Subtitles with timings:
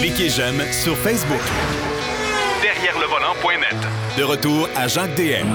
[0.00, 1.40] Cliquez j'aime sur Facebook.
[2.62, 3.76] Derrière le volant.net.
[4.18, 5.46] De retour à Jacques DM.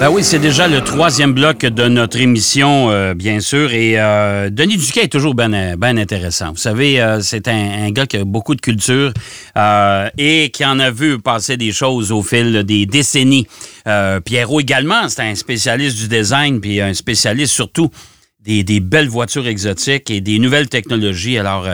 [0.00, 3.72] Ben oui, c'est déjà le troisième bloc de notre émission, euh, bien sûr.
[3.72, 6.50] Et euh, Denis Duquet est toujours bien ben intéressant.
[6.50, 9.12] Vous savez, euh, c'est un, un, gars qui a beaucoup de culture
[10.16, 13.46] et qui en a vu passer des choses au fil des décennies.
[14.24, 17.90] Pierrot également, c'est un spécialiste du design, puis un spécialiste surtout
[18.48, 21.38] des, des, belles voitures exotiques et des nouvelles technologies.
[21.38, 21.66] Alors,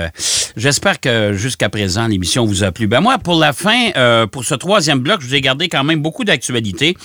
[0.56, 2.86] j'espère que jusqu'à présent, l'émission vous a plu.
[2.86, 3.90] Ben moi, pour la fin,
[4.32, 6.96] pour ce troisième bloc, je vous ai gardé quand même beaucoup d'actualités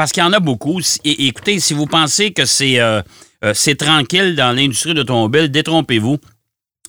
[0.00, 0.80] parce qu'il y en a beaucoup.
[1.04, 3.02] Et, écoutez, si vous pensez que c'est euh,
[3.44, 6.16] euh, tranquille dans l'industrie de l'automobile, détrompez-vous.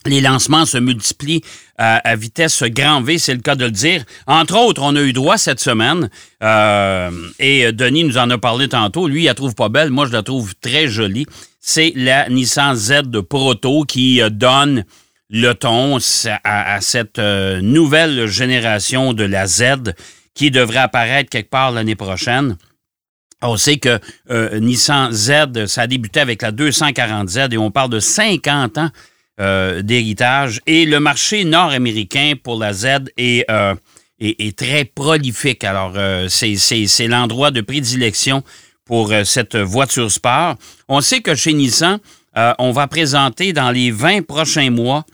[0.05, 1.43] Les lancements se multiplient
[1.77, 4.03] à, vitesse grand V, c'est le cas de le dire.
[4.27, 6.09] Entre autres, on a eu droit cette semaine,
[6.43, 9.07] euh, et Denis nous en a parlé tantôt.
[9.07, 9.89] Lui, il la trouve pas belle.
[9.89, 11.25] Moi, je la trouve très jolie.
[11.59, 14.85] C'est la Nissan Z de Proto qui donne
[15.29, 15.97] le ton
[16.43, 19.93] à, cette nouvelle génération de la Z
[20.33, 22.57] qui devrait apparaître quelque part l'année prochaine.
[23.41, 23.99] On sait que
[24.29, 28.89] euh, Nissan Z, ça a débuté avec la 240Z et on parle de 50 ans
[29.41, 30.61] euh, d'héritage.
[30.67, 33.75] Et le marché nord-américain pour la Z est, euh,
[34.55, 35.63] très prolifique.
[35.63, 35.93] Alors,
[36.29, 38.43] c'est l'endroit de prédilection
[38.85, 40.55] pour cette voiture sport.
[40.87, 41.97] On sait que chez Nissan,
[42.59, 45.05] on va présenter dans les 20 prochains mois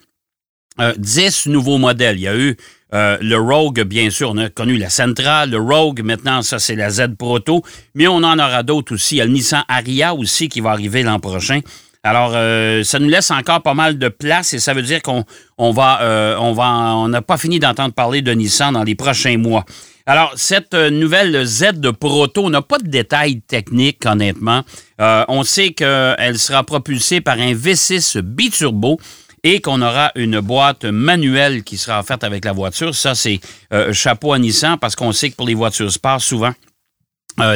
[0.97, 2.17] 10 nouveaux modèles.
[2.17, 2.57] Il y a eu
[2.93, 6.75] euh, le Rogue, bien sûr, on a connu la Sentra, le Rogue, maintenant, ça, c'est
[6.75, 7.63] la Z Proto,
[7.95, 9.15] mais on en aura d'autres aussi.
[9.15, 11.59] Il y a le Nissan Aria aussi qui va arriver l'an prochain.
[12.03, 15.25] Alors, euh, ça nous laisse encore pas mal de place et ça veut dire qu'on
[15.57, 18.95] on va, euh, on va, on n'a pas fini d'entendre parler de Nissan dans les
[18.95, 19.65] prochains mois.
[20.05, 24.63] Alors, cette nouvelle Z de Proto n'a pas de détails techniques, honnêtement.
[24.99, 28.99] on sait qu'elle sera propulsée par un V6 biturbo
[29.43, 32.93] et qu'on aura une boîte manuelle qui sera offerte avec la voiture.
[32.93, 33.39] Ça, c'est
[33.73, 36.53] euh, chapeau à Nissan parce qu'on sait que pour les voitures sport, souvent,
[37.39, 37.55] euh,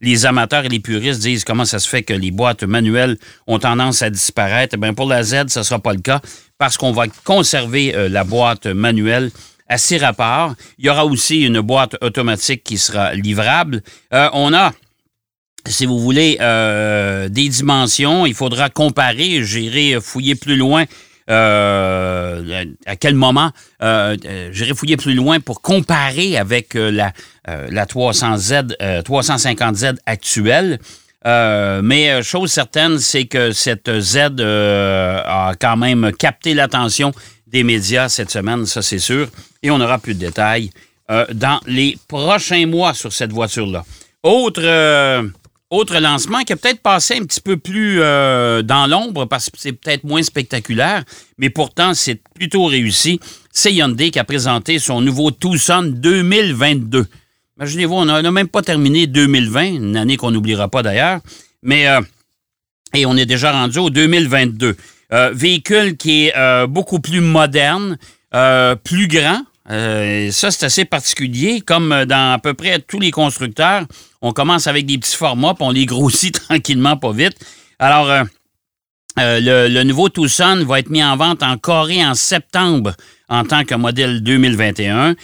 [0.00, 3.58] les, amateurs et les puristes disent comment ça se fait que les boîtes manuelles ont
[3.58, 4.76] tendance à disparaître.
[4.82, 6.20] Eh pour la Z, ce ne sera pas le cas
[6.58, 9.30] parce qu'on va conserver euh, la boîte manuelle
[9.68, 10.54] à six rapports.
[10.78, 13.82] Il y aura aussi une boîte automatique qui sera livrable.
[14.10, 14.72] on a
[15.66, 16.36] si vous voulez,
[17.30, 18.26] des dimensions.
[18.26, 19.44] Il faudra comparer.
[19.44, 20.84] J'irai fouiller plus loin
[21.30, 23.50] euh, à quel moment
[23.82, 27.12] euh, euh, j'irai fouiller plus loin pour comparer avec la,
[27.46, 30.78] la 300Z, 350Z actuelle.
[31.24, 37.12] mais chose certaine, c'est que cette Z a quand même capté l'attention
[37.46, 39.28] des médias cette semaine, ça c'est sûr.
[39.62, 40.70] Et on aura plus de détails
[41.08, 43.84] dans les prochains mois sur cette voiture-là.
[44.22, 44.62] Autre
[45.72, 49.58] autre lancement qui a peut-être passé un petit peu plus euh, dans l'ombre parce que
[49.58, 51.02] c'est peut-être moins spectaculaire,
[51.38, 53.18] mais pourtant c'est plutôt réussi.
[53.50, 57.06] C'est Hyundai qui a présenté son nouveau Tucson 2022.
[57.56, 61.20] Imaginez-vous, on n'a même pas terminé 2020, une année qu'on n'oubliera pas d'ailleurs,
[61.62, 62.00] mais euh,
[62.94, 64.76] et on est déjà rendu au 2022.
[65.12, 67.96] Euh, véhicule qui est beaucoup plus moderne,
[68.84, 71.60] plus grand, euh, ça, c'est assez particulier.
[71.60, 73.84] Comme euh, dans à peu près tous les constructeurs,
[74.20, 77.36] on commence avec des petits formats, puis on les grossit tranquillement, pas vite.
[77.78, 82.92] Alors, euh, le, nouveau Tucson va être mis en vente en Corée en septembre
[83.28, 85.14] en tant que modèle 2021.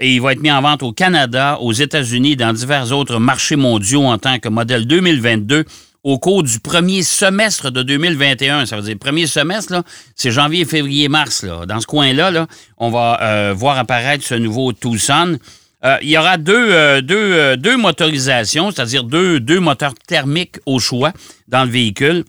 [0.00, 3.56] et il va être mis en vente au Canada, aux États-Unis, dans divers autres marchés
[3.56, 5.64] mondiaux en tant que modèle 2022
[6.04, 8.66] au cours du premier semestre de 2021.
[8.66, 9.82] Ça veut dire, premier semestre,
[10.14, 11.42] c'est janvier, février, mars.
[11.42, 11.64] Là.
[11.66, 12.46] Dans ce coin-là, là,
[12.78, 15.38] on va euh, voir apparaître ce nouveau Tucson.
[15.84, 20.78] Euh, il y aura deux, euh, deux, deux motorisations, c'est-à-dire deux, deux moteurs thermiques au
[20.78, 21.12] choix
[21.48, 22.24] dans le véhicule.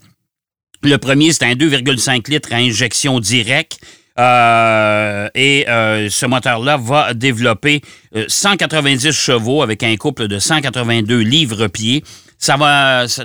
[0.82, 3.80] Le premier, c'est un 2,5 litres à injection directe.
[4.18, 7.82] et ce moteur-là va développer
[8.28, 12.04] 190 chevaux avec un couple de 182 livres-pieds.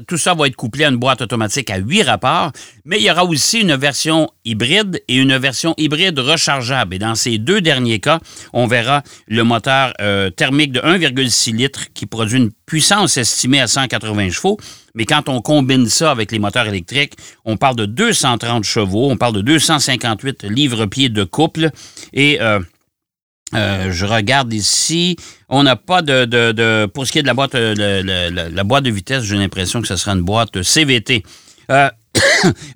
[0.06, 2.52] Tout ça va être couplé à une boîte automatique à huit rapports,
[2.84, 6.94] mais il y aura aussi une version hybride et une version hybride rechargeable.
[6.94, 8.20] Et dans ces deux derniers cas,
[8.52, 13.66] on verra le moteur euh, thermique de 1,6 litres qui produit une puissance estimée à
[13.66, 14.56] 180 chevaux.
[14.94, 19.16] Mais quand on combine ça avec les moteurs électriques, on parle de 230 chevaux, on
[19.16, 21.70] parle de 258 livres-pieds de couple
[22.12, 22.60] et euh,
[23.54, 25.16] euh, je regarde ici.
[25.48, 28.84] On n'a pas de, de, Pour ce qui est de la boîte, euh, la boîte
[28.84, 31.22] de vitesse, j'ai l'impression que ce sera une boîte CVT.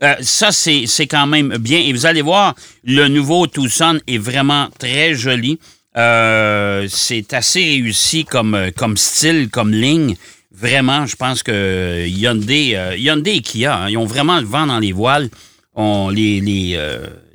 [0.03, 1.79] Euh, ça, c'est quand même bien.
[1.79, 2.55] Et vous allez voir,
[2.85, 5.59] le nouveau Tucson est vraiment très joli.
[5.95, 10.17] c'est assez réussi comme, comme style, comme ligne.
[10.53, 14.81] Vraiment, je pense que Hyundai, Hyundai et Kia, hein, ils ont vraiment le vent dans
[14.81, 15.29] les voiles.
[15.75, 16.77] On, les, les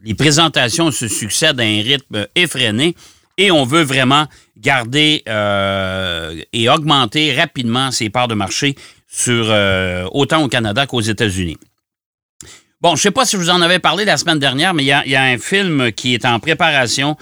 [0.08, 2.96] les présentations se succèdent à un rythme effréné
[3.38, 8.76] et on veut vraiment garder euh, et augmenter rapidement ses parts de marché
[9.08, 9.54] sur
[10.12, 11.58] autant au Canada qu'aux États-Unis.
[12.82, 14.84] Bon, je ne sais pas si je vous en avais parlé la semaine dernière, mais
[14.84, 17.16] il y, a, un film qui est en préparation.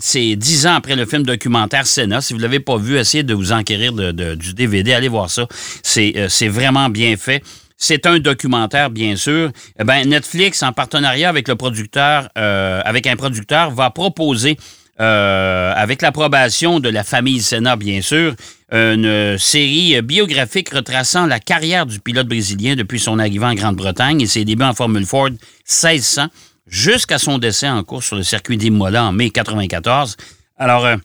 [0.00, 2.20] c'est dix ans après le film documentaire Senna.
[2.20, 4.94] Si vous ne l'avez pas vu, essayez de vous enquérir du DVD.
[4.94, 5.46] Allez voir ça.
[5.82, 7.42] C'est vraiment bien fait.
[7.76, 9.50] C'est un documentaire, bien sûr.
[9.78, 14.56] Eh ben, Netflix, en partenariat avec le producteur, euh, avec un producteur, va proposer,
[14.98, 18.34] euh, avec l'approbation de la famille Senna, bien sûr,
[18.72, 24.26] une série biographique retraçant la carrière du pilote brésilien depuis son arrivée en Grande-Bretagne et
[24.26, 26.28] ses débuts en Formule Ford 1600
[26.66, 30.16] jusqu'à son décès en course sur le circuit d'Imola en mai 94.
[30.56, 30.96] Alors, euh,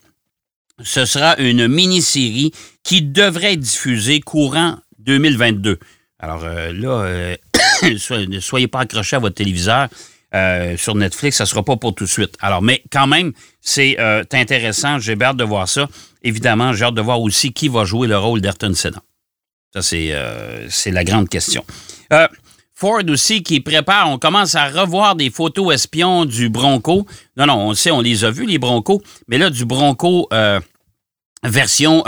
[0.83, 2.51] ce sera une mini-série
[2.83, 5.77] qui devrait être diffusée courant 2022.
[6.21, 7.35] Alors euh, là, euh,
[8.27, 9.89] ne soyez pas accrochés à votre téléviseur.
[10.33, 12.37] Euh, sur Netflix, ça ne sera pas pour tout de suite.
[12.39, 13.97] Alors, mais quand même, c'est
[14.31, 14.97] intéressant.
[14.97, 15.89] J'ai hâte de voir ça.
[16.23, 19.01] Évidemment, j'ai hâte de voir aussi qui va jouer le rôle d'Ayrton Senna.
[19.73, 21.65] Ça, c'est la grande question.
[22.73, 27.05] Ford aussi qui prépare, on commence à revoir des photos espions du Bronco.
[27.35, 30.29] Non, non, on sait, on les a vus, les Broncos, mais là, du Bronco
[31.43, 32.05] version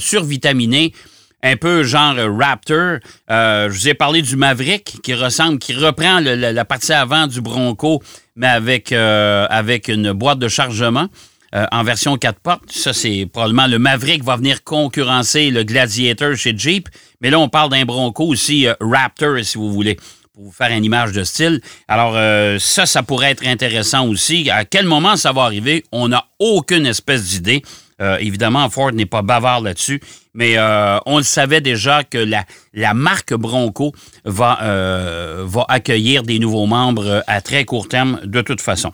[0.00, 0.92] survitaminée
[1.42, 2.98] un peu genre Raptor.
[3.30, 7.40] Euh, je vous ai parlé du Maverick qui ressemble, qui reprend la partie avant du
[7.40, 8.02] Bronco,
[8.36, 11.08] mais avec, euh, avec une boîte de chargement.
[11.54, 12.72] Euh, en version 4 portes.
[12.72, 16.88] Ça, c'est probablement le Maverick va venir concurrencer le Gladiator chez Jeep.
[17.20, 19.96] Mais là, on parle d'un Bronco aussi, Raptor, si vous voulez,
[20.32, 21.60] pour vous faire une image de style.
[21.88, 22.14] Alors,
[22.58, 24.48] ça, ça pourrait être intéressant aussi.
[24.48, 25.84] À quel moment ça va arriver?
[25.92, 27.62] On n'a aucune espèce d'idée.
[28.02, 30.00] Euh, évidemment, Ford n'est pas bavard là-dessus,
[30.34, 33.92] mais euh, on le savait déjà que la, marque Bronco
[34.24, 38.90] va, euh, va accueillir des nouveaux membres à très court terme de toute façon.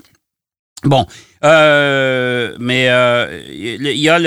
[0.85, 1.07] Bon,
[1.43, 2.85] mais
[3.51, 4.19] il y a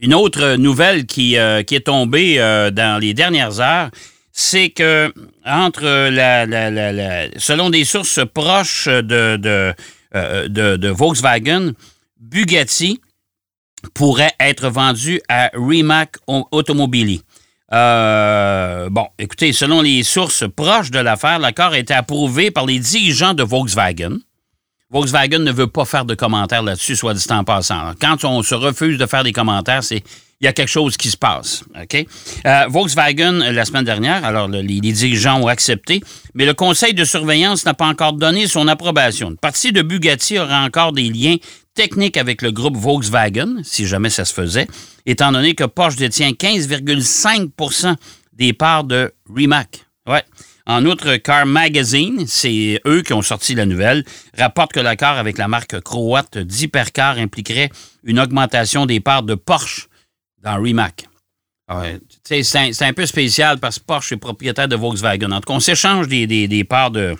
[0.00, 2.38] une autre nouvelle qui, est tombée
[2.72, 3.90] dans les dernières heures
[4.36, 5.12] c'est que
[7.36, 9.74] selon des sources proches de
[10.90, 11.74] Volkswagen,
[12.24, 13.00] Bugatti
[13.92, 17.22] pourrait être vendu à Rimac Automobili.
[17.72, 22.78] Euh, bon, écoutez, selon les sources proches de l'affaire, l'accord a été approuvé par les
[22.78, 24.18] dirigeants de Volkswagen.
[24.90, 27.92] Volkswagen ne veut pas faire de commentaires là-dessus, soit dit en passant.
[28.00, 30.02] Quand on se refuse de faire des commentaires, c'est
[30.40, 31.64] il y a quelque chose qui se passe.
[32.46, 36.02] Euh, Volkswagen, la semaine dernière, alors les, dirigeants ont accepté,
[36.34, 39.30] mais le conseil de surveillance n'a pas encore donné son approbation.
[39.30, 41.36] Une partie de Bugatti aura encore des liens
[41.74, 44.66] technique avec le groupe Volkswagen, si jamais ça se faisait,
[45.06, 47.96] étant donné que Porsche détient 15,5%
[48.32, 49.84] des parts de Rimac.
[50.08, 50.22] Ouais.
[50.66, 54.04] En outre, Car Magazine, c'est eux qui ont sorti la nouvelle,
[54.36, 57.70] rapporte que l'accord avec la marque croate d'Hypercar impliquerait
[58.02, 59.88] une augmentation des parts de Porsche
[60.42, 61.06] dans Rimac.
[62.24, 65.32] c'est un, peu spécial parce que Porsche est propriétaire de Volkswagen.
[65.32, 67.14] En tout cas, on s'échange des, parts de,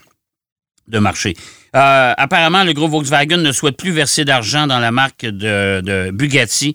[0.89, 1.37] de marché.
[1.75, 6.75] Euh, apparemment, le groupe Volkswagen ne souhaite plus verser d'argent dans la marque de, Bugatti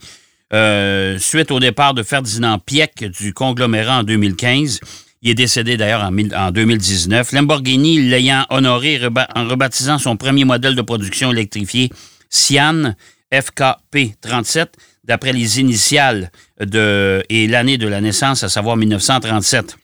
[0.52, 4.82] euh, suite au départ de Ferdinand Pieck du conglomérat en 2015.
[5.22, 7.32] Il est décédé d'ailleurs en, en, 2019.
[7.32, 9.00] Lamborghini l'ayant honoré
[9.36, 11.90] en rebaptisant son premier modèle de production électrifié
[12.30, 12.94] Sian
[13.32, 14.68] FKP37
[15.04, 19.78] d'après les initiales de, et l'année de la naissance, à savoir 1937.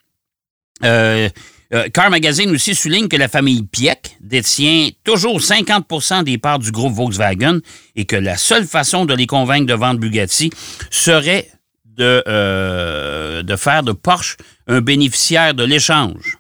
[0.84, 1.30] Euh,
[1.74, 6.72] euh, Car Magazine aussi souligne que la famille Pieck détient toujours 50% des parts du
[6.72, 7.60] groupe Volkswagen
[7.96, 10.52] et que la seule façon de les convaincre de vendre Bugatti
[10.92, 11.50] serait
[11.86, 16.38] de, euh, faire de Porsche un bénéficiaire de l'échange.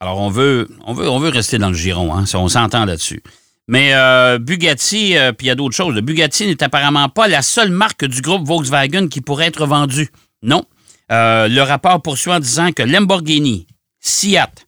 [0.00, 0.68] Alors, on veut,
[1.28, 3.22] rester dans le giron, hein, on s'entend là-dessus.
[3.68, 5.94] Mais euh, Bugatti, puis il y a d'autres choses.
[6.00, 10.10] Bugatti n'est apparemment pas la seule marque du groupe Volkswagen qui pourrait être vendue.
[10.42, 10.64] Non.
[11.08, 13.68] le rapport poursuit en disant que Lamborghini,
[14.02, 14.66] Seat,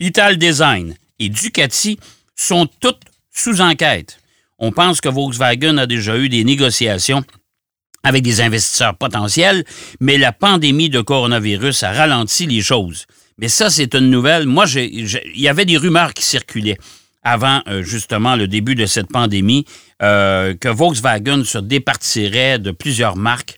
[0.00, 1.98] Ital Design et Ducati
[2.34, 4.18] sont toutes sous enquête.
[4.58, 7.22] On pense que Volkswagen a déjà eu des négociations
[8.02, 9.64] avec des investisseurs potentiels,
[10.00, 13.06] mais la pandémie de coronavirus a ralenti les choses.
[13.38, 14.46] Mais ça, c'est une nouvelle.
[14.46, 16.78] Moi, il y avait des rumeurs qui circulaient
[17.26, 19.64] avant euh, justement le début de cette pandémie,
[20.00, 23.56] euh, que Volkswagen se départirait de plusieurs marques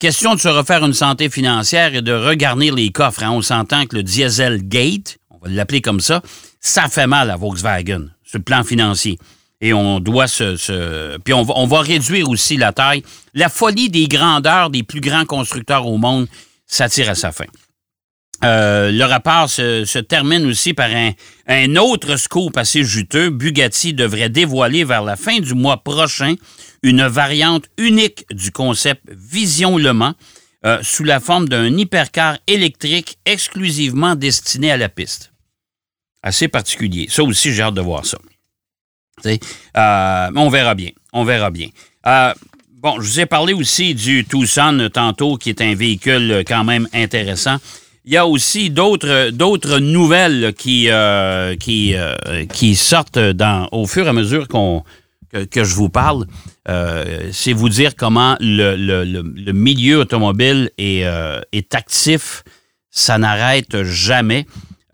[0.00, 3.22] Question de se refaire une santé financière et de regarnir les coffres.
[3.22, 3.32] Hein.
[3.32, 6.22] On s'entend que le Diesel Gate, on va l'appeler comme ça,
[6.58, 9.18] ça fait mal à Volkswagen sur le plan financier.
[9.60, 11.18] Et on doit se.
[11.18, 13.02] Puis on va, réduire aussi la taille.
[13.34, 16.28] La folie des grandeurs des plus grands constructeurs au monde,
[16.66, 17.44] ça tire à sa fin.
[18.42, 23.30] Euh, le rapport se, termine aussi par un, autre scoop assez juteux.
[23.30, 26.34] Bugatti devrait dévoiler vers la fin du mois prochain
[26.82, 30.14] une variante unique du concept Vision Le Mans
[30.64, 35.32] euh, sous la forme d'un hypercar électrique exclusivement destiné à la piste.
[36.22, 37.06] Assez particulier.
[37.10, 38.18] Ça aussi, j'ai hâte de voir ça.
[39.26, 40.90] Euh, on verra bien.
[41.12, 41.68] On verra bien.
[42.82, 46.88] Bon, je vous ai parlé aussi du Tucson tantôt, qui est un véhicule quand même
[46.94, 47.58] intéressant.
[48.10, 50.88] Il y a aussi d'autres, d'autres nouvelles qui,
[51.60, 51.94] qui,
[52.52, 54.82] qui sortent dans, au fur et à mesure qu'on,
[55.50, 56.26] que, je vous parle,
[56.68, 62.42] euh, c'est vous dire comment le, milieu automobile est, euh, est actif.
[62.90, 64.46] Ça n'arrête jamais.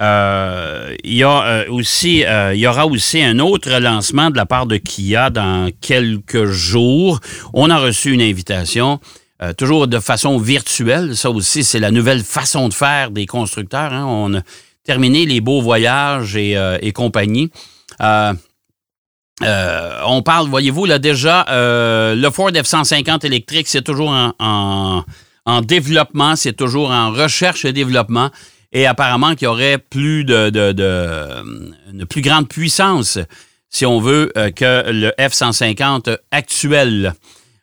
[0.02, 4.66] Euh, il, y a, aussi, il y aura aussi un autre lancement de la part
[4.66, 7.20] de Kia dans quelques jours.
[7.54, 9.00] On a reçu une invitation.
[9.56, 11.16] Toujours de façon virtuelle.
[11.16, 13.92] Ça aussi, c'est la nouvelle façon de faire des constructeurs.
[13.92, 14.04] Hein.
[14.06, 14.40] On a
[14.84, 17.50] terminé les beaux voyages et, et compagnie.
[19.42, 25.04] Euh, on parle, voyez-vous, là déjà, euh, le Ford F-150 électrique, c'est toujours en,
[25.62, 28.30] développement, c'est toujours en recherche et développement.
[28.72, 30.50] Et apparemment qu'il y aurait plus de,
[31.92, 33.18] une plus grande puissance,
[33.68, 37.14] si on veut, euh, que le F-150 actuel.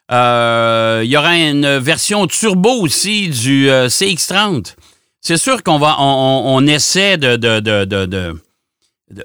[0.10, 4.76] Il y aura une version turbo aussi du CX-30.
[5.22, 7.38] C'est sûr qu'on va, on, essaie de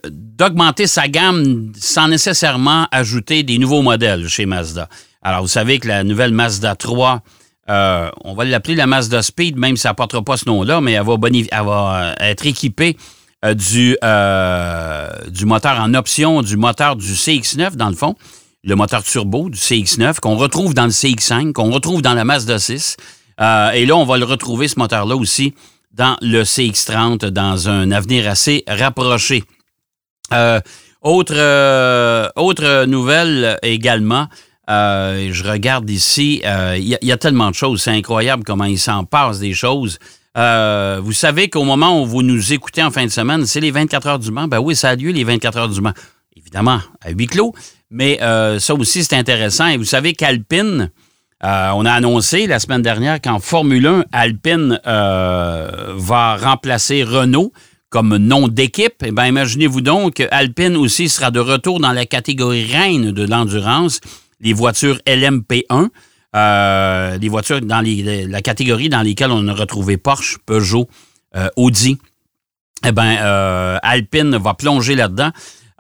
[0.09, 4.89] d'augmenter sa gamme sans nécessairement ajouter des nouveaux modèles chez Mazda.
[5.23, 7.23] Alors, vous savez que la nouvelle Mazda 3,
[7.71, 10.93] euh, on va l'appeler la Mazda Speed, même si ça n'apportera pas ce nom-là, mais
[10.93, 12.97] elle va, euh, être équipée
[13.45, 13.97] euh, du,
[15.33, 18.15] du moteur en option, du moteur du CX9, dans le fond,
[18.65, 22.59] le moteur turbo du CX9, qu'on retrouve dans le CX5, qu'on retrouve dans la Mazda
[22.59, 22.97] 6.
[23.41, 25.55] et là, on va le retrouver, ce moteur-là aussi,
[25.93, 29.43] dans le CX30 dans un avenir assez rapproché.
[30.33, 30.61] Euh,
[31.03, 34.29] autre, euh, autre nouvelle également.
[34.71, 39.05] Euh, je regarde ici, il y, a tellement de choses, c'est incroyable comment il s'en
[39.05, 39.99] passe des choses.
[40.37, 44.07] vous savez qu'au moment où vous nous écoutez en fin de semaine, c'est les 24
[44.07, 44.47] heures du Mans.
[44.47, 45.95] Ben oui, ça a lieu les 24 heures du Mans.
[46.37, 47.55] Évidemment, à huis clos,
[47.91, 48.19] mais
[48.59, 49.67] ça aussi, c'est intéressant.
[49.69, 50.91] Et vous savez qu'Alpine,
[51.43, 57.53] on a annoncé la semaine dernière qu'en Formule 1, Alpine va remplacer Renault
[57.91, 62.67] comme nom d'équipe, eh bien, imaginez-vous donc Alpine aussi sera de retour dans la catégorie
[62.67, 64.01] reine de l'endurance,
[64.41, 65.89] les voitures LMP1,
[66.37, 70.89] euh, les voitures dans la catégorie dans lesquelles on a retrouvé Porsche, Peugeot,
[71.37, 71.99] euh, Audi.
[72.87, 75.31] Eh bien, euh, Alpine va plonger là-dedans.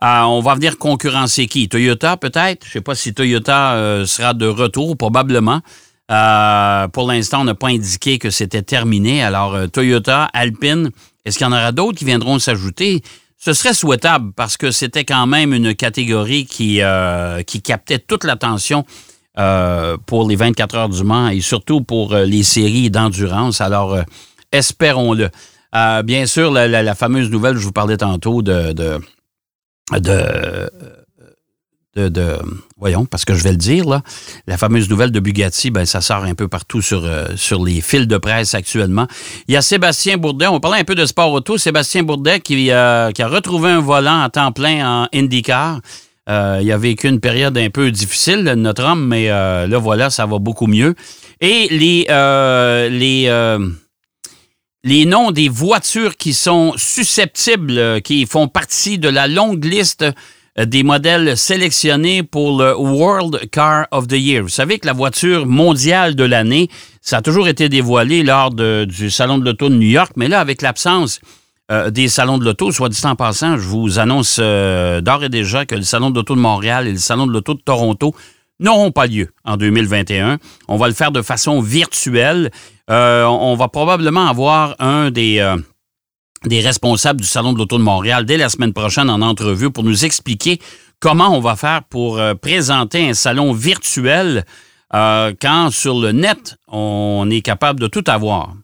[0.01, 1.69] On va venir concurrencer qui?
[1.69, 2.65] Toyota, peut-être?
[2.65, 5.61] Je ne sais pas si Toyota sera de retour, probablement.
[6.09, 9.23] pour l'instant, on n'a pas indiqué que c'était terminé.
[9.23, 10.91] Alors, Toyota, Alpine,
[11.25, 13.03] est-ce qu'il y en aura d'autres qui viendront s'ajouter?
[13.41, 18.25] Ce serait souhaitable parce que c'était quand même une catégorie qui, euh, qui captait toute
[18.25, 18.85] l'attention
[19.39, 23.61] euh, pour les 24 heures du Mans et surtout pour euh, les séries d'endurance.
[23.61, 23.97] Alors,
[24.51, 25.31] espérons-le.
[26.03, 28.99] bien sûr, la, fameuse nouvelle, je vous parlais tantôt de,
[29.93, 30.71] de
[32.07, 32.39] de,
[32.77, 34.03] voyons, parce que je vais le dire, là,
[34.47, 37.27] la fameuse nouvelle de Bugatti, ben, ça sort un peu partout sur, euh,
[37.65, 39.07] les fils de presse actuellement.
[39.49, 42.71] Il y a Sébastien Bourdet, on parler un peu de sport auto, Sébastien Bourdet qui,
[42.71, 45.81] euh, qui a retrouvé un volant à temps plein en IndyCar.
[46.29, 50.27] Euh, il a vécu une période un peu difficile, notre homme, mais là, voilà, ça
[50.27, 50.95] va beaucoup mieux.
[51.41, 52.07] Et les,
[52.91, 53.59] les,
[54.85, 60.05] les noms des voitures qui sont susceptibles, qui font partie de la longue liste
[60.59, 64.43] euh, des modèles sélectionnés pour le World Car of the Year.
[64.43, 66.69] Vous savez que la voiture mondiale de l'année,
[67.01, 70.41] ça a toujours été dévoilé lors du Salon de l'Auto de New York, mais là,
[70.41, 71.21] avec l'absence
[71.71, 75.29] euh, des salons de l'auto, soit dit en passant, je vous annonce euh, d'ores et
[75.29, 78.15] déjà que le Salon de l'Auto de Montréal et le Salon de l'Auto de Toronto
[78.61, 80.39] n'auront pas lieu en 2021.
[80.69, 82.51] On va le faire de façon virtuelle.
[82.89, 85.41] on va probablement avoir un des
[86.45, 89.85] des responsables du Salon de l'Auto de Montréal dès la semaine prochaine en entrevue pour
[89.85, 90.61] nous expliquer
[91.01, 94.45] comment on va faire pour euh, présenter un salon virtuel
[94.95, 98.55] euh, quand sur le net, on est capable de tout avoir.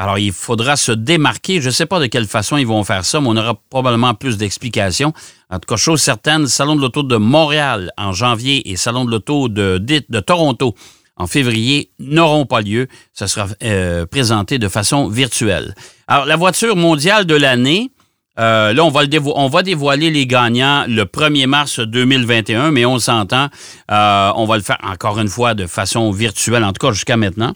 [0.00, 1.60] Alors, il faudra se démarquer.
[1.60, 4.14] Je ne sais pas de quelle façon ils vont faire ça, mais on aura probablement
[4.14, 5.12] plus d'explications.
[5.50, 9.10] En tout cas, chose certaine, Salon de l'Auto de Montréal en janvier et Salon de
[9.10, 10.76] l'Auto de, de Toronto
[11.16, 12.86] en février n'auront pas lieu.
[13.12, 15.74] Ça sera euh, présenté de façon virtuelle.
[16.06, 17.90] Alors, la voiture mondiale de l'année,
[18.38, 22.86] euh, là, on va, le on va dévoiler les gagnants le 1er mars 2021, mais
[22.86, 23.48] on s'entend,
[23.90, 27.16] euh, on va le faire encore une fois de façon virtuelle, en tout cas jusqu'à
[27.16, 27.52] maintenant.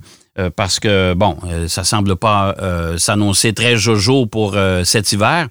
[0.57, 1.37] Parce que, bon,
[1.69, 2.55] ça semble pas
[2.97, 5.49] s'annoncer très jojo pour cet hiver.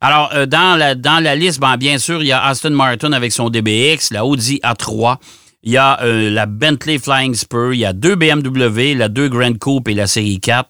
[0.00, 3.32] Alors, dans, la, dans la liste, ben, bien sûr, il y a Aston Martin avec
[3.32, 5.16] son DBX, la Audi A3,
[5.62, 9.58] il y a la Bentley Flying Spur, il y a deux BMW, la 2 Grand
[9.58, 10.68] Coupe et la série 4.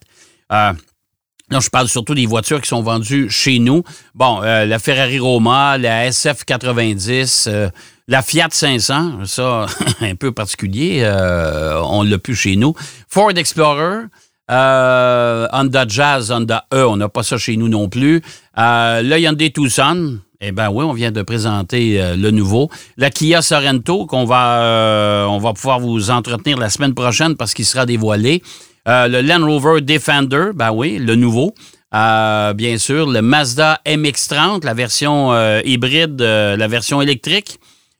[1.50, 3.82] Non, je parle surtout des voitures qui sont vendues chez nous.
[4.14, 7.68] Bon, euh, la Ferrari Roma, la SF 90, euh,
[8.08, 9.66] la Fiat 500, ça,
[10.00, 12.74] un peu particulier, euh, on l'a plus chez nous.
[13.08, 14.04] Ford Explorer,
[14.48, 18.22] Honda Jazz, Honda E, on n'a pas ça chez nous non plus.
[18.56, 22.68] le Hyundai Tucson, eh bien oui, on vient de présenter le nouveau.
[22.98, 27.64] La Kia Sorento, qu'on va, on va pouvoir vous entretenir la semaine prochaine parce qu'il
[27.64, 28.42] sera dévoilé.
[28.86, 31.54] Euh, le Land Rover Defender, ben oui, le nouveau.
[31.94, 37.58] Euh, bien sûr, le Mazda MX-30, la version euh, hybride, la version électrique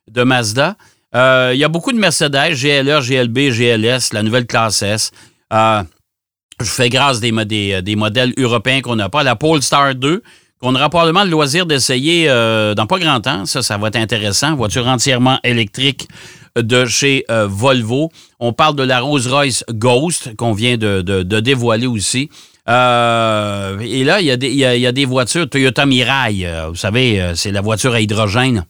[0.09, 0.75] de Mazda.
[1.13, 5.11] Il y a beaucoup de Mercedes, GLR, GLB, GLS, la nouvelle classe S.
[5.51, 5.85] je
[6.61, 9.23] fais grâce des, des modèles européens qu'on n'a pas.
[9.23, 10.21] La Polestar 2,
[10.59, 13.45] qu'on aura probablement le loisir d'essayer dans pas grand temps.
[13.45, 14.55] Ça, ça va être intéressant.
[14.55, 16.07] Voiture entièrement électrique
[16.61, 18.11] de chez euh, Volvo.
[18.39, 22.29] On parle de la Rolls-Royce Ghost qu'on vient de, dévoiler aussi.
[22.67, 26.45] Euh, et là, il y, a des, voitures Toyota Mirai.
[26.45, 28.65] Euh, vous savez, c'est la voiture à hydrogène.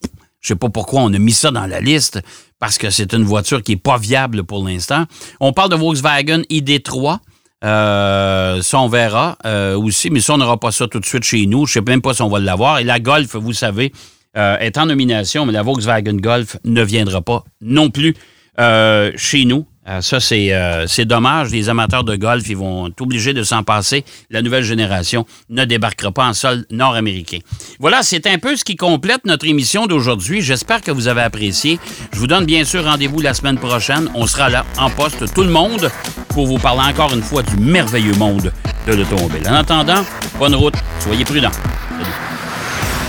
[0.46, 2.22] Je sais pas pourquoi on a mis ça dans la liste,
[2.60, 5.06] parce que c'est une voiture qui n'est pas viable pour l'instant.
[5.40, 7.18] On parle de Volkswagen ID3.
[7.64, 9.38] ça, on verra
[9.76, 11.66] aussi, mais ça, on n'aura pas ça tout de suite chez nous.
[11.66, 12.78] Je ne sais même pas si on va l'avoir.
[12.78, 13.92] Et la Golf, vous savez,
[14.38, 18.16] euh, est en nomination, mais la Volkswagen Golf ne viendra pas non plus
[18.60, 19.66] euh, chez nous.
[19.88, 21.52] Euh, ça, c'est dommage.
[21.52, 24.04] Les amateurs de golf, ils vont être obligés de s'en passer.
[24.30, 27.40] La nouvelle génération ne débarquera pas en sol nord-américain.
[27.80, 30.42] Voilà, c'est un peu ce qui complète notre émission d'aujourd'hui.
[30.42, 31.80] J'espère que vous avez apprécié.
[32.14, 34.10] Je vous donne bien sûr rendez-vous la semaine prochaine.
[34.16, 35.92] On sera là en poste, tout le monde,
[36.30, 38.52] pour vous parler encore une fois du merveilleux monde
[38.88, 39.48] de l'automobile.
[39.48, 40.04] En attendant,
[40.40, 41.52] bonne route, soyez prudents.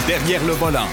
[0.06, 0.86] Derrière le volant.